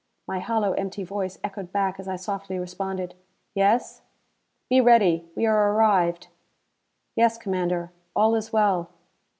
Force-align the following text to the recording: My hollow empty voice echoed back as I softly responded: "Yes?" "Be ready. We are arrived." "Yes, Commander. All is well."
My 0.27 0.39
hollow 0.39 0.71
empty 0.73 1.03
voice 1.03 1.37
echoed 1.43 1.71
back 1.71 1.99
as 1.99 2.07
I 2.07 2.15
softly 2.15 2.57
responded: 2.57 3.13
"Yes?" 3.53 4.01
"Be 4.67 4.81
ready. 4.81 5.29
We 5.35 5.45
are 5.45 5.73
arrived." 5.73 6.27
"Yes, 7.15 7.37
Commander. 7.37 7.91
All 8.15 8.33
is 8.33 8.51
well." 8.51 8.89